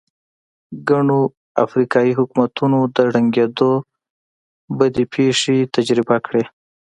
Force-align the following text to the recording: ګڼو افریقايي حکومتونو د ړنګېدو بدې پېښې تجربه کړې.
ګڼو 0.89 1.21
افریقايي 1.65 2.11
حکومتونو 2.19 2.79
د 2.95 2.97
ړنګېدو 3.13 3.71
بدې 4.77 5.03
پېښې 5.13 5.57
تجربه 5.75 6.17
کړې. 6.25 6.43